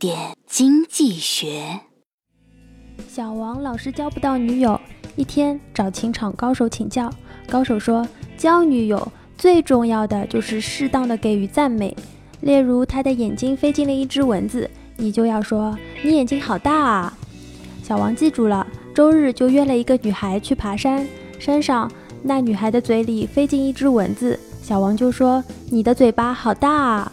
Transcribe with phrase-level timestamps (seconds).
[0.00, 1.78] 点经济学。
[3.06, 4.80] 小王老是交不到女友，
[5.14, 7.12] 一天找情场高手请教。
[7.50, 11.94] 高手说，交女友最重要的就是适当的给予赞美。
[12.40, 17.18] 例如，他的眼睛飞进了一只蚊子，你就要说：“你眼睛好大啊！”
[17.84, 21.06] 小王记住了，周日就约了一个女孩去爬山。
[21.38, 21.92] 山上
[22.22, 27.12] 那女孩的嘴里飞进一只蚊子，小王就说：“你的嘴巴好大啊！”